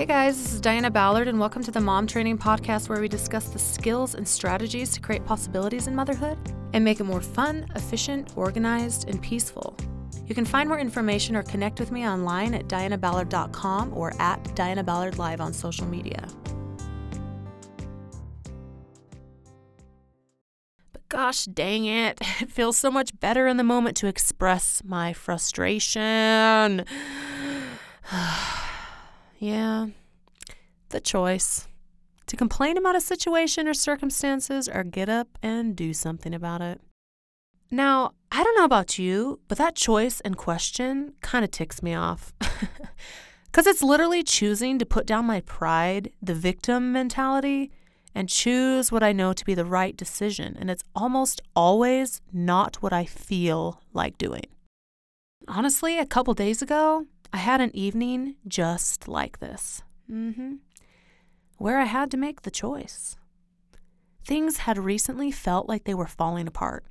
[0.00, 3.06] Hey guys, this is Diana Ballard, and welcome to the Mom Training Podcast, where we
[3.06, 6.38] discuss the skills and strategies to create possibilities in motherhood
[6.72, 9.76] and make it more fun, efficient, organized, and peaceful.
[10.24, 14.82] You can find more information or connect with me online at dianaballard.com or at Diana
[14.82, 16.26] Ballard Live on social media.
[20.94, 25.12] But gosh dang it, it feels so much better in the moment to express my
[25.12, 26.86] frustration.
[29.40, 29.88] yeah,
[30.90, 31.66] the choice
[32.26, 36.80] to complain about a situation or circumstances or get up and do something about it.
[37.72, 41.94] Now, I don't know about you, but that choice and question kind of ticks me
[41.94, 42.32] off.
[43.50, 47.72] Because it's literally choosing to put down my pride, the victim mentality,
[48.14, 50.56] and choose what I know to be the right decision.
[50.58, 54.46] And it's almost always not what I feel like doing.
[55.48, 60.54] Honestly, a couple days ago, I had an evening just like this, mm-hmm.
[61.58, 63.16] where I had to make the choice.
[64.24, 66.84] Things had recently felt like they were falling apart.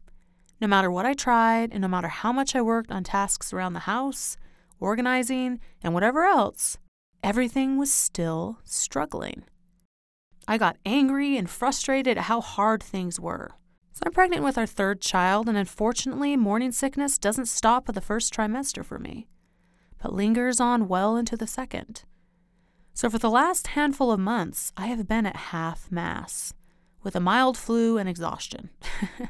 [0.61, 3.73] No matter what I tried, and no matter how much I worked on tasks around
[3.73, 4.37] the house,
[4.79, 6.77] organizing, and whatever else,
[7.23, 9.43] everything was still struggling.
[10.47, 13.51] I got angry and frustrated at how hard things were.
[13.91, 18.01] So I'm pregnant with our third child, and unfortunately, morning sickness doesn't stop at the
[18.01, 19.27] first trimester for me,
[20.01, 22.03] but lingers on well into the second.
[22.93, 26.53] So for the last handful of months, I have been at half mass
[27.03, 28.69] with a mild flu and exhaustion.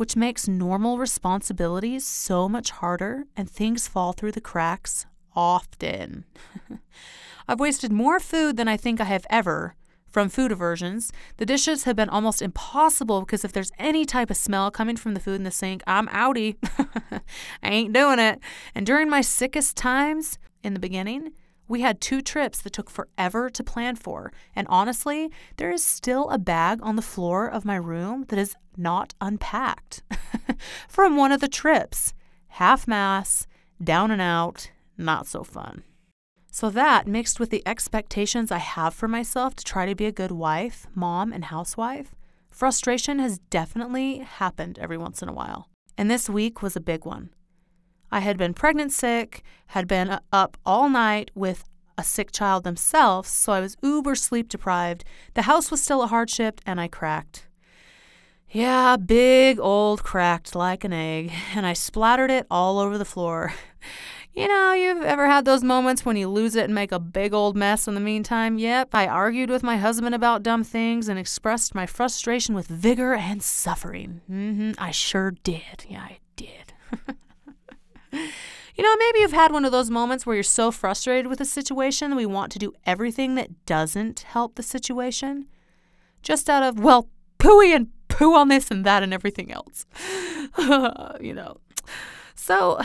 [0.00, 5.04] which makes normal responsibilities so much harder and things fall through the cracks
[5.36, 6.24] often.
[7.46, 9.74] I've wasted more food than I think I have ever
[10.10, 11.12] from food aversions.
[11.36, 15.14] The dishes have been almost impossible because if there's any type of smell coming from
[15.14, 16.56] the food in the sink, I'm outie.
[17.62, 18.40] I ain't doing it.
[18.74, 21.32] And during my sickest times in the beginning,
[21.70, 26.28] we had two trips that took forever to plan for, and honestly, there is still
[26.30, 30.02] a bag on the floor of my room that is not unpacked
[30.88, 32.12] from one of the trips.
[32.48, 33.46] Half mass,
[33.82, 35.84] down and out, not so fun.
[36.50, 40.12] So, that mixed with the expectations I have for myself to try to be a
[40.12, 42.14] good wife, mom, and housewife,
[42.50, 45.68] frustration has definitely happened every once in a while.
[45.96, 47.30] And this week was a big one.
[48.10, 51.64] I had been pregnant sick, had been uh, up all night with
[51.96, 55.04] a sick child themselves, so I was uber sleep deprived.
[55.34, 57.46] The house was still a hardship, and I cracked.
[58.50, 63.54] Yeah, big old cracked like an egg, and I splattered it all over the floor.
[64.32, 67.34] You know, you've ever had those moments when you lose it and make a big
[67.34, 68.58] old mess in the meantime?
[68.58, 73.14] Yep, I argued with my husband about dumb things and expressed my frustration with vigor
[73.14, 74.20] and suffering.
[74.30, 75.84] Mm-hmm, I sure did.
[75.88, 77.16] Yeah, I did.
[78.80, 81.44] You know, maybe you've had one of those moments where you're so frustrated with a
[81.44, 85.48] situation that we want to do everything that doesn't help the situation.
[86.22, 89.84] Just out of, well, pooey and poo on this and that and everything else.
[91.20, 91.58] you know.
[92.34, 92.80] So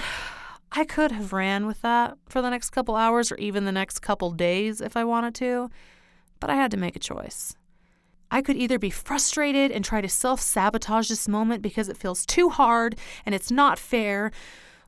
[0.77, 3.99] I could have ran with that for the next couple hours or even the next
[3.99, 5.69] couple days if I wanted to,
[6.41, 7.55] but I had to make a choice.
[8.29, 12.25] I could either be frustrated and try to self sabotage this moment because it feels
[12.25, 14.31] too hard and it's not fair,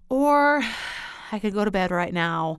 [0.09, 0.61] or
[1.31, 2.57] I could go to bed right now,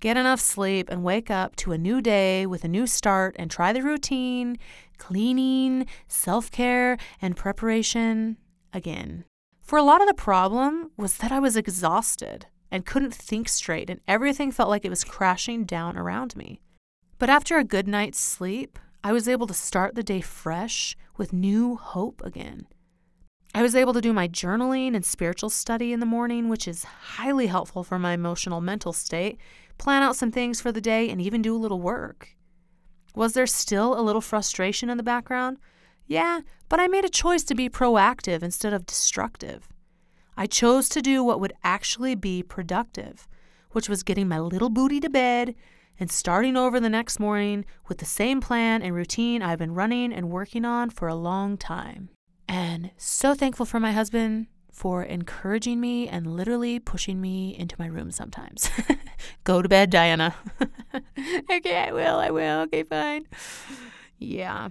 [0.00, 3.50] get enough sleep, and wake up to a new day with a new start and
[3.50, 4.58] try the routine,
[4.98, 8.36] cleaning, self care, and preparation
[8.74, 9.24] again.
[9.62, 13.90] For a lot of the problem was that I was exhausted and couldn't think straight,
[13.90, 16.60] and everything felt like it was crashing down around me.
[17.18, 21.32] But after a good night's sleep, I was able to start the day fresh with
[21.32, 22.66] new hope again.
[23.54, 26.84] I was able to do my journaling and spiritual study in the morning, which is
[26.84, 29.38] highly helpful for my emotional mental state,
[29.78, 32.36] plan out some things for the day, and even do a little work.
[33.14, 35.56] Was there still a little frustration in the background?
[36.06, 39.68] Yeah, but I made a choice to be proactive instead of destructive.
[40.36, 43.26] I chose to do what would actually be productive,
[43.70, 45.54] which was getting my little booty to bed
[45.98, 50.12] and starting over the next morning with the same plan and routine I've been running
[50.12, 52.10] and working on for a long time.
[52.48, 57.86] And so thankful for my husband for encouraging me and literally pushing me into my
[57.86, 58.70] room sometimes.
[59.44, 60.34] Go to bed, Diana.
[61.50, 62.60] okay, I will, I will.
[62.62, 63.26] Okay, fine.
[64.18, 64.68] Yeah.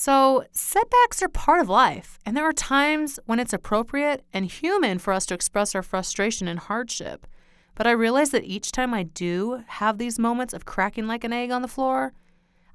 [0.00, 4.98] So, setbacks are part of life, and there are times when it's appropriate and human
[4.98, 7.26] for us to express our frustration and hardship.
[7.74, 11.34] But I realize that each time I do have these moments of cracking like an
[11.34, 12.14] egg on the floor,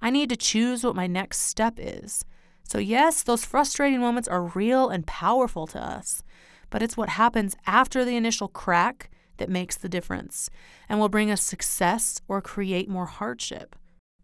[0.01, 2.23] I need to choose what my next step is
[2.67, 6.23] so, yes, those frustrating moments are real and powerful to us,
[6.71, 10.49] but it's what happens after the initial crack that makes the difference
[10.89, 13.75] and will bring us success or create more hardship.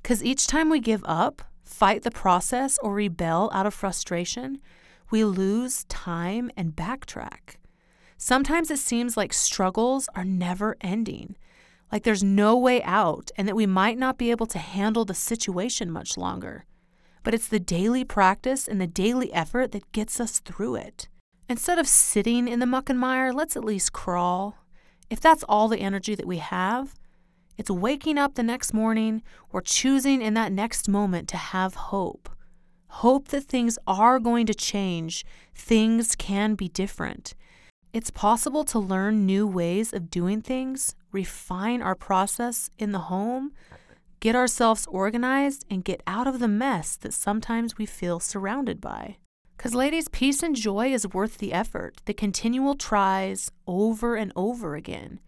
[0.01, 4.61] Because each time we give up, fight the process, or rebel out of frustration,
[5.09, 7.55] we lose time and backtrack.
[8.17, 11.35] Sometimes it seems like struggles are never ending,
[11.91, 15.13] like there's no way out, and that we might not be able to handle the
[15.13, 16.65] situation much longer.
[17.23, 21.09] But it's the daily practice and the daily effort that gets us through it.
[21.49, 24.57] Instead of sitting in the muck and mire, let's at least crawl.
[25.09, 26.95] If that's all the energy that we have,
[27.61, 29.21] it's waking up the next morning
[29.51, 32.27] or choosing in that next moment to have hope.
[32.87, 35.23] Hope that things are going to change,
[35.53, 37.35] things can be different.
[37.93, 43.51] It's possible to learn new ways of doing things, refine our process in the home,
[44.19, 49.17] get ourselves organized, and get out of the mess that sometimes we feel surrounded by.
[49.55, 54.73] Because, ladies, peace and joy is worth the effort, the continual tries over and over
[54.73, 55.19] again.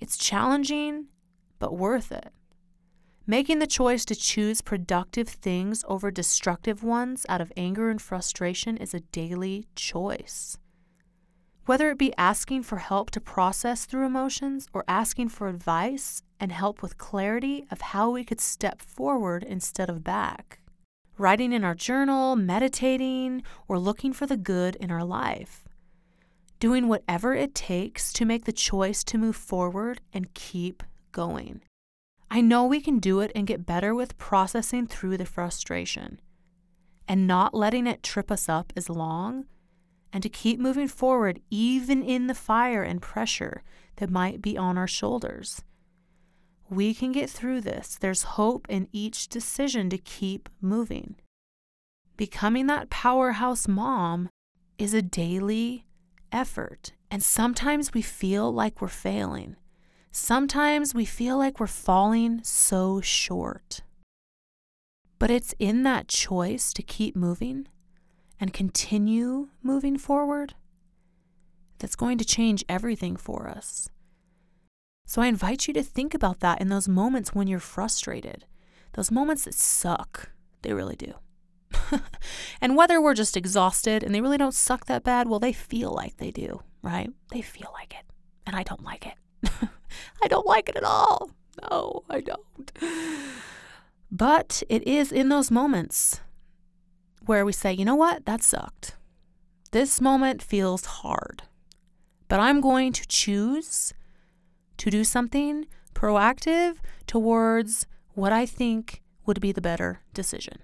[0.00, 1.06] It's challenging,
[1.58, 2.32] but worth it.
[3.28, 8.76] Making the choice to choose productive things over destructive ones out of anger and frustration
[8.76, 10.58] is a daily choice.
[11.64, 16.52] Whether it be asking for help to process through emotions or asking for advice and
[16.52, 20.60] help with clarity of how we could step forward instead of back.
[21.18, 25.66] Writing in our journal, meditating, or looking for the good in our life.
[26.60, 30.84] Doing whatever it takes to make the choice to move forward and keep
[31.16, 31.62] going.
[32.30, 36.20] I know we can do it and get better with processing through the frustration
[37.08, 39.46] and not letting it trip us up as long
[40.12, 43.62] and to keep moving forward even in the fire and pressure
[43.96, 45.62] that might be on our shoulders.
[46.68, 47.96] We can get through this.
[47.98, 51.16] There's hope in each decision to keep moving.
[52.18, 54.28] Becoming that powerhouse mom
[54.76, 55.86] is a daily
[56.30, 59.56] effort, and sometimes we feel like we're failing.
[60.18, 63.82] Sometimes we feel like we're falling so short.
[65.18, 67.68] But it's in that choice to keep moving
[68.40, 70.54] and continue moving forward
[71.78, 73.90] that's going to change everything for us.
[75.06, 78.46] So I invite you to think about that in those moments when you're frustrated,
[78.94, 80.30] those moments that suck.
[80.62, 81.12] They really do.
[82.62, 85.92] and whether we're just exhausted and they really don't suck that bad, well, they feel
[85.92, 87.10] like they do, right?
[87.30, 88.06] They feel like it.
[88.46, 89.68] And I don't like it.
[90.22, 91.30] I don't like it at all.
[91.62, 92.72] No, I don't.
[94.10, 96.20] But it is in those moments
[97.24, 98.96] where we say, you know what, that sucked.
[99.72, 101.42] This moment feels hard,
[102.28, 103.92] but I'm going to choose
[104.78, 106.76] to do something proactive
[107.06, 110.58] towards what I think would be the better decision.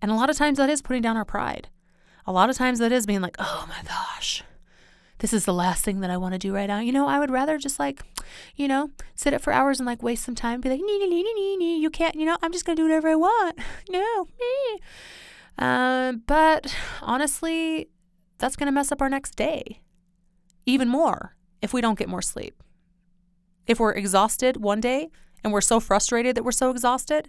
[0.00, 1.68] And a lot of times that is putting down our pride.
[2.26, 4.42] A lot of times that is being like, oh my gosh,
[5.20, 6.80] this is the last thing that I want to do right now.
[6.80, 8.02] You know, I would rather just like,
[8.56, 11.08] you know, sit up for hours and like waste some time, be like, nee, nee,
[11.08, 13.58] nee, nee, nee, you can't, you know, I'm just going to do whatever I want.
[13.90, 14.80] No, me.
[15.58, 17.88] Uh, but honestly,
[18.38, 19.80] that's going to mess up our next day
[20.66, 22.62] even more if we don't get more sleep.
[23.66, 25.10] If we're exhausted one day
[25.44, 27.28] and we're so frustrated that we're so exhausted,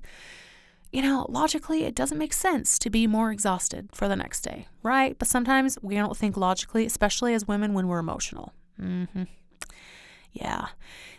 [0.91, 4.67] you know, logically, it doesn't make sense to be more exhausted for the next day,
[4.83, 5.17] right?
[5.17, 8.53] But sometimes we don't think logically, especially as women when we're emotional.
[8.79, 9.23] Mm-hmm.
[10.33, 10.67] Yeah.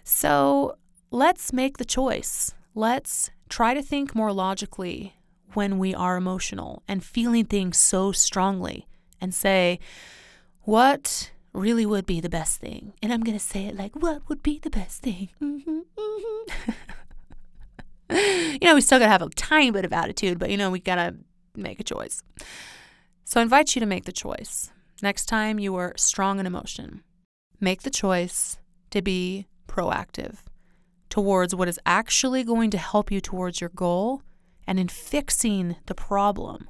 [0.05, 0.77] So
[1.11, 2.55] let's make the choice.
[2.75, 5.15] Let's try to think more logically
[5.55, 8.87] when we are emotional and feeling things so strongly
[9.21, 9.79] and say,
[10.63, 12.95] what really would be the best thing?
[13.03, 15.31] And I'm going to say it like, what would be the best thing?
[15.41, 16.73] Mm-hmm, mm-hmm.
[18.15, 20.71] you know, we still got to have a tiny bit of attitude, but you know,
[20.71, 21.15] we got to
[21.55, 22.23] make a choice.
[23.25, 24.71] So I invite you to make the choice.
[25.03, 27.03] Next time you are strong in emotion,
[27.61, 28.59] make the choice
[28.91, 30.39] to be proactive
[31.09, 34.23] towards what is actually going to help you towards your goal
[34.67, 36.69] and in fixing the problem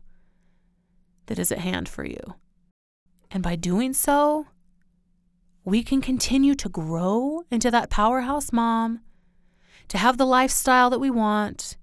[1.27, 2.35] that is at hand for you.
[3.31, 4.47] And by doing so,
[5.65, 9.01] we can continue to grow into that powerhouse mom
[9.89, 11.77] to have the lifestyle that we want,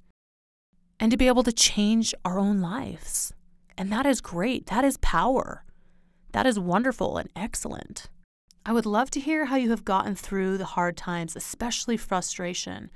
[0.99, 3.33] and to be able to change our own lives.
[3.77, 4.65] And that is great.
[4.67, 5.63] That is power.
[6.33, 8.09] That is wonderful and excellent.
[8.65, 12.91] I would love to hear how you have gotten through the hard times, especially frustration.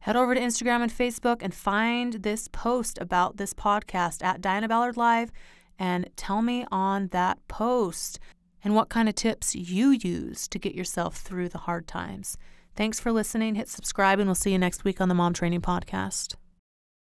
[0.00, 4.68] Head over to Instagram and Facebook and find this post about this podcast at Diana
[4.68, 5.32] Ballard Live
[5.78, 8.20] and tell me on that post
[8.62, 12.38] and what kind of tips you use to get yourself through the hard times.
[12.78, 13.56] Thanks for listening.
[13.56, 16.36] Hit subscribe, and we'll see you next week on the Mom Training Podcast.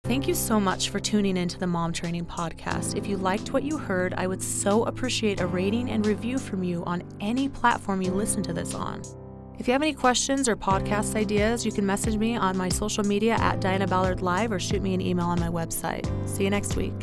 [0.05, 2.96] Thank you so much for tuning into the Mom Training Podcast.
[2.96, 6.63] If you liked what you heard, I would so appreciate a rating and review from
[6.63, 9.01] you on any platform you listen to this on.
[9.60, 13.03] If you have any questions or podcast ideas, you can message me on my social
[13.03, 16.08] media at Diana Ballard Live or shoot me an email on my website.
[16.25, 16.94] See you next week.